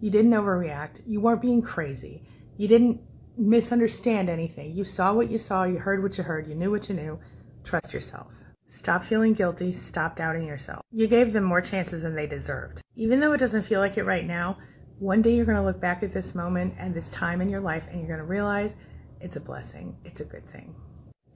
You 0.00 0.10
didn't 0.10 0.32
overreact. 0.32 1.02
You 1.06 1.20
weren't 1.20 1.42
being 1.42 1.60
crazy. 1.62 2.22
You 2.56 2.68
didn't 2.68 3.00
misunderstand 3.38 4.28
anything. 4.28 4.74
You 4.74 4.84
saw 4.84 5.12
what 5.12 5.30
you 5.30 5.38
saw, 5.38 5.64
you 5.64 5.78
heard 5.78 6.02
what 6.02 6.18
you 6.18 6.24
heard, 6.24 6.48
you 6.48 6.54
knew 6.54 6.70
what 6.70 6.88
you 6.88 6.94
knew. 6.94 7.18
Trust 7.64 7.94
yourself. 7.94 8.34
Stop 8.66 9.02
feeling 9.02 9.32
guilty. 9.32 9.72
Stop 9.72 10.16
doubting 10.16 10.46
yourself. 10.46 10.82
You 10.90 11.06
gave 11.06 11.32
them 11.32 11.44
more 11.44 11.62
chances 11.62 12.02
than 12.02 12.14
they 12.14 12.26
deserved. 12.26 12.82
Even 12.96 13.20
though 13.20 13.32
it 13.32 13.38
doesn't 13.38 13.62
feel 13.62 13.80
like 13.80 13.96
it 13.96 14.04
right 14.04 14.26
now, 14.26 14.58
one 14.98 15.22
day 15.22 15.34
you're 15.34 15.46
going 15.46 15.56
to 15.56 15.64
look 15.64 15.80
back 15.80 16.02
at 16.02 16.12
this 16.12 16.34
moment 16.34 16.74
and 16.76 16.94
this 16.94 17.10
time 17.12 17.40
in 17.40 17.48
your 17.48 17.60
life 17.60 17.86
and 17.88 17.98
you're 17.98 18.08
going 18.08 18.18
to 18.18 18.26
realize 18.26 18.76
it's 19.20 19.36
a 19.36 19.40
blessing. 19.40 19.96
It's 20.04 20.20
a 20.20 20.24
good 20.24 20.46
thing. 20.46 20.74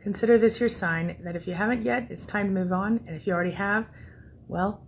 Consider 0.02 0.36
this 0.36 0.60
your 0.60 0.68
sign 0.68 1.16
that 1.22 1.36
if 1.36 1.46
you 1.46 1.54
haven't 1.54 1.84
yet, 1.84 2.08
it's 2.10 2.26
time 2.26 2.48
to 2.48 2.52
move 2.52 2.72
on. 2.72 3.00
And 3.06 3.16
if 3.16 3.26
you 3.26 3.32
already 3.32 3.52
have, 3.52 3.86
well, 4.48 4.84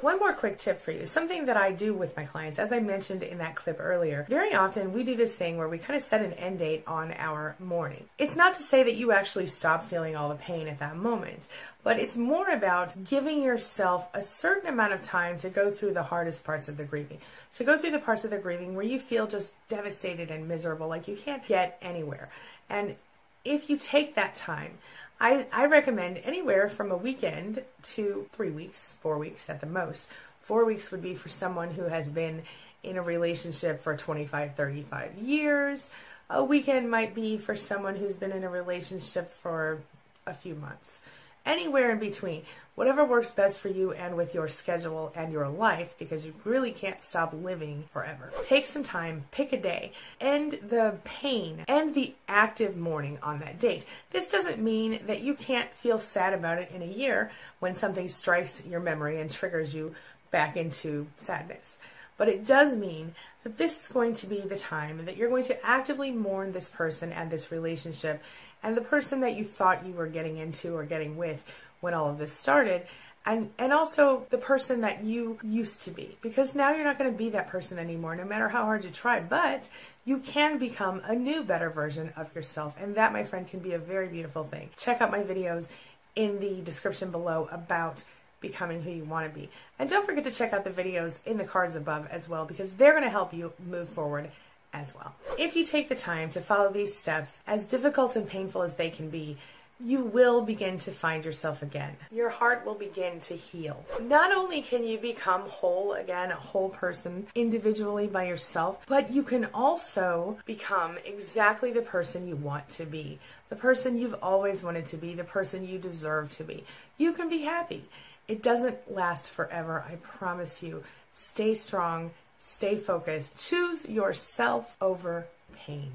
one 0.00 0.18
more 0.18 0.32
quick 0.32 0.58
tip 0.58 0.80
for 0.80 0.90
you, 0.90 1.06
something 1.06 1.46
that 1.46 1.56
I 1.56 1.72
do 1.72 1.94
with 1.94 2.16
my 2.16 2.24
clients, 2.24 2.58
as 2.58 2.72
I 2.72 2.80
mentioned 2.80 3.22
in 3.22 3.38
that 3.38 3.54
clip 3.54 3.78
earlier. 3.80 4.26
Very 4.28 4.54
often 4.54 4.92
we 4.92 5.04
do 5.04 5.16
this 5.16 5.36
thing 5.36 5.56
where 5.56 5.68
we 5.68 5.78
kind 5.78 5.96
of 5.96 6.02
set 6.02 6.22
an 6.22 6.32
end 6.34 6.58
date 6.58 6.84
on 6.86 7.12
our 7.12 7.56
mourning. 7.58 8.04
It's 8.18 8.36
not 8.36 8.54
to 8.54 8.62
say 8.62 8.82
that 8.82 8.96
you 8.96 9.12
actually 9.12 9.46
stop 9.46 9.88
feeling 9.88 10.16
all 10.16 10.28
the 10.28 10.36
pain 10.36 10.68
at 10.68 10.80
that 10.80 10.96
moment, 10.96 11.48
but 11.82 11.98
it's 11.98 12.16
more 12.16 12.48
about 12.50 13.04
giving 13.04 13.42
yourself 13.42 14.08
a 14.14 14.22
certain 14.22 14.68
amount 14.68 14.92
of 14.92 15.02
time 15.02 15.38
to 15.38 15.50
go 15.50 15.70
through 15.70 15.94
the 15.94 16.02
hardest 16.02 16.44
parts 16.44 16.68
of 16.68 16.76
the 16.76 16.84
grieving, 16.84 17.18
to 17.54 17.64
go 17.64 17.78
through 17.78 17.92
the 17.92 17.98
parts 17.98 18.24
of 18.24 18.30
the 18.30 18.38
grieving 18.38 18.74
where 18.74 18.84
you 18.84 18.98
feel 18.98 19.26
just 19.26 19.52
devastated 19.68 20.30
and 20.30 20.48
miserable, 20.48 20.88
like 20.88 21.08
you 21.08 21.16
can't 21.16 21.46
get 21.46 21.78
anywhere. 21.80 22.28
And 22.68 22.96
if 23.44 23.70
you 23.70 23.76
take 23.76 24.16
that 24.16 24.34
time, 24.34 24.78
I, 25.18 25.46
I 25.50 25.66
recommend 25.66 26.18
anywhere 26.18 26.68
from 26.68 26.92
a 26.92 26.96
weekend 26.96 27.62
to 27.94 28.28
three 28.32 28.50
weeks, 28.50 28.96
four 29.00 29.18
weeks 29.18 29.48
at 29.48 29.60
the 29.60 29.66
most. 29.66 30.08
Four 30.42 30.64
weeks 30.64 30.90
would 30.90 31.02
be 31.02 31.14
for 31.14 31.28
someone 31.28 31.70
who 31.70 31.84
has 31.84 32.10
been 32.10 32.42
in 32.82 32.96
a 32.96 33.02
relationship 33.02 33.82
for 33.82 33.96
25, 33.96 34.54
35 34.54 35.14
years. 35.16 35.90
A 36.28 36.44
weekend 36.44 36.90
might 36.90 37.14
be 37.14 37.38
for 37.38 37.56
someone 37.56 37.96
who's 37.96 38.16
been 38.16 38.32
in 38.32 38.44
a 38.44 38.48
relationship 38.48 39.32
for 39.32 39.80
a 40.26 40.34
few 40.34 40.54
months 40.54 41.00
anywhere 41.46 41.92
in 41.92 41.98
between. 41.98 42.42
Whatever 42.76 43.06
works 43.06 43.30
best 43.30 43.58
for 43.58 43.70
you 43.70 43.92
and 43.92 44.18
with 44.18 44.34
your 44.34 44.48
schedule 44.48 45.10
and 45.16 45.32
your 45.32 45.48
life, 45.48 45.94
because 45.98 46.26
you 46.26 46.34
really 46.44 46.72
can't 46.72 47.00
stop 47.00 47.32
living 47.32 47.84
forever. 47.90 48.30
Take 48.42 48.66
some 48.66 48.84
time, 48.84 49.24
pick 49.30 49.54
a 49.54 49.56
day, 49.56 49.92
end 50.20 50.60
the 50.68 50.98
pain 51.02 51.64
and 51.68 51.94
the 51.94 52.14
active 52.28 52.76
mourning 52.76 53.18
on 53.22 53.38
that 53.38 53.58
date. 53.58 53.86
This 54.10 54.28
doesn't 54.28 54.62
mean 54.62 55.00
that 55.06 55.22
you 55.22 55.32
can't 55.32 55.72
feel 55.72 55.98
sad 55.98 56.34
about 56.34 56.58
it 56.58 56.70
in 56.70 56.82
a 56.82 56.86
year 56.86 57.30
when 57.60 57.74
something 57.74 58.10
strikes 58.10 58.62
your 58.66 58.80
memory 58.80 59.22
and 59.22 59.30
triggers 59.30 59.74
you 59.74 59.94
back 60.30 60.58
into 60.58 61.06
sadness. 61.16 61.78
But 62.18 62.28
it 62.28 62.44
does 62.44 62.76
mean 62.76 63.14
that 63.42 63.56
this 63.56 63.84
is 63.84 63.88
going 63.88 64.12
to 64.14 64.26
be 64.26 64.40
the 64.40 64.58
time 64.58 65.02
that 65.06 65.16
you're 65.16 65.30
going 65.30 65.44
to 65.44 65.66
actively 65.66 66.10
mourn 66.10 66.52
this 66.52 66.68
person 66.68 67.10
and 67.10 67.30
this 67.30 67.50
relationship 67.50 68.22
and 68.62 68.76
the 68.76 68.82
person 68.82 69.20
that 69.20 69.36
you 69.36 69.44
thought 69.44 69.86
you 69.86 69.92
were 69.92 70.08
getting 70.08 70.36
into 70.36 70.76
or 70.76 70.84
getting 70.84 71.16
with 71.16 71.42
when 71.86 71.94
all 71.94 72.10
of 72.10 72.18
this 72.18 72.32
started 72.32 72.82
and 73.24 73.48
and 73.58 73.72
also 73.72 74.26
the 74.30 74.38
person 74.38 74.80
that 74.80 75.04
you 75.04 75.38
used 75.42 75.82
to 75.82 75.92
be. 75.92 76.18
Because 76.20 76.56
now 76.56 76.72
you're 76.72 76.84
not 76.84 76.98
going 76.98 77.10
to 77.10 77.16
be 77.16 77.30
that 77.30 77.48
person 77.48 77.78
anymore 77.78 78.16
no 78.16 78.24
matter 78.24 78.48
how 78.48 78.64
hard 78.64 78.84
you 78.84 78.90
try 78.90 79.20
but 79.20 79.68
you 80.04 80.18
can 80.18 80.58
become 80.58 81.00
a 81.04 81.14
new 81.14 81.44
better 81.44 81.70
version 81.70 82.12
of 82.16 82.34
yourself. 82.34 82.74
And 82.80 82.96
that 82.96 83.12
my 83.12 83.22
friend 83.22 83.46
can 83.48 83.60
be 83.60 83.72
a 83.74 83.78
very 83.78 84.08
beautiful 84.08 84.42
thing. 84.42 84.70
Check 84.76 85.00
out 85.00 85.12
my 85.12 85.22
videos 85.22 85.68
in 86.16 86.40
the 86.40 86.60
description 86.62 87.12
below 87.12 87.48
about 87.52 88.02
becoming 88.40 88.82
who 88.82 88.90
you 88.90 89.04
want 89.04 89.32
to 89.32 89.38
be. 89.38 89.48
And 89.78 89.88
don't 89.88 90.06
forget 90.06 90.24
to 90.24 90.32
check 90.32 90.52
out 90.52 90.64
the 90.64 90.70
videos 90.70 91.20
in 91.24 91.38
the 91.38 91.44
cards 91.44 91.76
above 91.76 92.08
as 92.10 92.28
well 92.28 92.44
because 92.46 92.72
they're 92.72 92.92
going 92.92 93.04
to 93.04 93.10
help 93.10 93.32
you 93.32 93.52
move 93.68 93.88
forward 93.88 94.30
as 94.72 94.94
well. 94.94 95.14
If 95.38 95.56
you 95.56 95.64
take 95.64 95.88
the 95.88 95.94
time 95.94 96.30
to 96.30 96.40
follow 96.40 96.70
these 96.70 96.96
steps, 96.96 97.40
as 97.46 97.66
difficult 97.66 98.16
and 98.16 98.28
painful 98.28 98.62
as 98.62 98.76
they 98.76 98.90
can 98.90 99.08
be, 99.08 99.38
you 99.78 100.00
will 100.00 100.42
begin 100.42 100.78
to 100.78 100.90
find 100.90 101.24
yourself 101.24 101.62
again. 101.62 101.96
Your 102.10 102.28
heart 102.28 102.64
will 102.64 102.74
begin 102.74 103.20
to 103.20 103.36
heal. 103.36 103.84
Not 104.02 104.34
only 104.34 104.62
can 104.62 104.84
you 104.84 104.98
become 104.98 105.42
whole 105.42 105.94
again, 105.94 106.30
a 106.30 106.36
whole 106.36 106.70
person 106.70 107.26
individually 107.34 108.06
by 108.06 108.26
yourself, 108.26 108.84
but 108.86 109.12
you 109.12 109.22
can 109.22 109.46
also 109.52 110.38
become 110.46 110.98
exactly 111.04 111.72
the 111.72 111.82
person 111.82 112.26
you 112.26 112.36
want 112.36 112.68
to 112.70 112.84
be, 112.84 113.18
the 113.48 113.56
person 113.56 113.98
you've 113.98 114.16
always 114.22 114.62
wanted 114.62 114.86
to 114.86 114.96
be, 114.96 115.14
the 115.14 115.24
person 115.24 115.66
you 115.66 115.78
deserve 115.78 116.30
to 116.32 116.44
be. 116.44 116.64
You 116.98 117.12
can 117.12 117.28
be 117.28 117.42
happy. 117.42 117.84
It 118.28 118.42
doesn't 118.42 118.92
last 118.92 119.30
forever, 119.30 119.84
I 119.88 119.96
promise 119.96 120.62
you. 120.62 120.82
Stay 121.12 121.54
strong, 121.54 122.10
Stay 122.46 122.76
focused. 122.76 123.36
Choose 123.38 123.84
yourself 123.86 124.76
over 124.80 125.26
pain. 125.54 125.92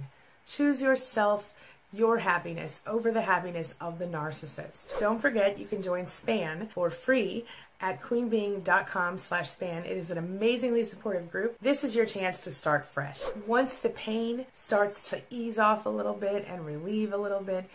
Choose 0.47 0.81
yourself, 0.81 1.53
your 1.93 2.17
happiness 2.17 2.81
over 2.87 3.11
the 3.11 3.21
happiness 3.21 3.75
of 3.81 3.99
the 3.99 4.05
narcissist. 4.05 4.97
Don't 4.99 5.21
forget 5.21 5.59
you 5.59 5.65
can 5.65 5.81
join 5.81 6.07
SPAN 6.07 6.69
for 6.73 6.89
free 6.89 7.45
at 7.81 8.01
queenbeeing.com 8.01 9.17
slash 9.17 9.49
span. 9.49 9.83
It 9.85 9.97
is 9.97 10.11
an 10.11 10.17
amazingly 10.17 10.83
supportive 10.83 11.31
group. 11.31 11.57
This 11.61 11.83
is 11.83 11.95
your 11.95 12.05
chance 12.05 12.39
to 12.41 12.51
start 12.51 12.85
fresh. 12.85 13.21
Once 13.47 13.77
the 13.77 13.89
pain 13.89 14.45
starts 14.53 15.09
to 15.09 15.21
ease 15.29 15.57
off 15.57 15.85
a 15.85 15.89
little 15.89 16.13
bit 16.13 16.45
and 16.47 16.65
relieve 16.65 17.11
a 17.11 17.17
little 17.17 17.41
bit, 17.41 17.65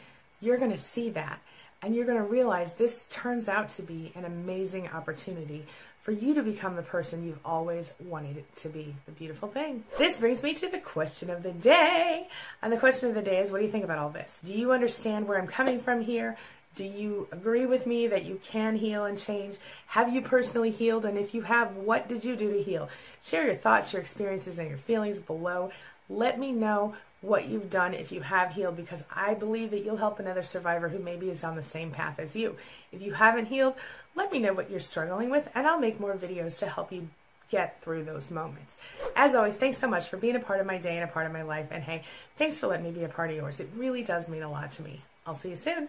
you're 0.41 0.59
going 0.59 0.71
to 0.71 0.79
see 0.79 1.11
that. 1.11 1.41
And 1.83 1.95
you're 1.95 2.07
going 2.07 2.19
to 2.19 2.25
realize 2.25 2.73
this 2.75 3.07
turns 3.11 3.49
out 3.49 3.71
to 3.71 3.83
be 3.83 4.13
an 4.15 4.25
amazing 4.25 4.89
opportunity 4.89 5.67
for 6.07 6.13
you 6.13 6.35
to 6.35 6.43
become 6.43 6.77
the 6.77 6.83
person 6.83 7.25
you've 7.25 7.45
always 7.45 7.93
wanted 8.05 8.45
to 8.55 8.69
be. 8.69 8.95
The 9.07 9.13
beautiful 9.13 9.49
thing. 9.49 9.83
This 9.99 10.19
brings 10.19 10.43
me 10.43 10.55
to 10.55 10.69
the 10.69 10.79
question 10.79 11.31
of 11.31 11.43
the 11.43 11.51
day. 11.51 12.29
And 12.63 12.73
the 12.73 12.77
question 12.77 13.09
of 13.09 13.17
the 13.17 13.23
day 13.23 13.41
is 13.41 13.51
what 13.51 13.59
do 13.59 13.65
you 13.65 13.73
think 13.73 13.85
about 13.85 13.99
all 13.99 14.11
this? 14.11 14.39
Do 14.45 14.55
you 14.55 14.73
understand 14.73 15.27
where 15.27 15.39
I'm 15.39 15.49
coming 15.49 15.81
from 15.81 16.01
here? 16.01 16.37
Do 16.77 16.85
you 16.85 17.27
agree 17.33 17.67
with 17.67 17.87
me 17.87 18.07
that 18.07 18.25
you 18.25 18.39
can 18.45 18.77
heal 18.77 19.07
and 19.07 19.19
change? 19.19 19.57
Have 19.87 20.15
you 20.15 20.21
personally 20.21 20.71
healed? 20.71 21.07
And 21.07 21.19
if 21.19 21.35
you 21.35 21.43
have, 21.43 21.75
what 21.75 22.07
did 22.07 22.23
you 22.23 22.37
do 22.37 22.53
to 22.53 22.63
heal? 22.63 22.89
Share 23.25 23.47
your 23.47 23.57
thoughts, 23.57 23.93
your 23.93 24.01
experiences, 24.03 24.59
and 24.59 24.69
your 24.69 24.79
feelings 24.79 25.19
below. 25.19 25.73
Let 26.09 26.39
me 26.39 26.53
know 26.53 26.95
what 27.21 27.49
you've 27.49 27.71
done 27.71 27.95
if 27.95 28.13
you 28.13 28.21
have 28.21 28.53
healed 28.53 28.77
because 28.77 29.05
I 29.15 29.35
believe 29.35 29.71
that 29.71 29.85
you'll 29.85 29.97
help 29.97 30.19
another 30.19 30.43
survivor 30.43 30.89
who 30.89 30.99
maybe 30.99 31.31
is 31.31 31.43
on 31.43 31.57
the 31.57 31.63
same 31.63 31.91
path 31.91 32.19
as 32.19 32.37
you. 32.37 32.57
If 32.93 33.03
you 33.03 33.15
haven't 33.15 33.47
healed, 33.47 33.75
let 34.15 34.31
me 34.31 34.39
know 34.39 34.53
what 34.53 34.71
you're 34.71 34.81
struggling 34.81 35.31
with 35.31 35.51
and 35.55 35.67
I'll 35.67 35.81
make 35.81 35.99
more 35.99 36.15
videos 36.15 36.59
to 36.61 36.69
help 36.69 36.93
you 36.93 37.09
get 37.51 37.81
through 37.83 38.05
those 38.05 38.31
moments. 38.31 38.77
As 39.15 39.35
always, 39.35 39.57
thanks 39.57 39.79
so 39.79 39.89
much 39.89 40.09
for 40.09 40.17
being 40.17 40.37
a 40.37 40.41
part 40.41 40.61
of 40.61 40.67
my 40.67 40.79
day 40.79 40.97
and 40.97 41.05
a 41.05 41.13
part 41.13 41.27
of 41.27 41.33
my 41.33 41.43
life. 41.43 41.69
And 41.71 41.83
hey, 41.83 42.05
thanks 42.37 42.59
for 42.59 42.67
letting 42.67 42.85
me 42.85 42.93
be 42.93 43.05
a 43.05 43.09
part 43.09 43.31
of 43.31 43.37
yours. 43.37 43.61
It 43.61 43.71
really 43.77 44.03
does 44.03 44.29
mean 44.29 44.43
a 44.43 44.51
lot 44.51 44.71
to 44.73 44.83
me. 44.83 45.03
I'll 45.27 45.35
see 45.35 45.51
you 45.51 45.57
soon. 45.57 45.89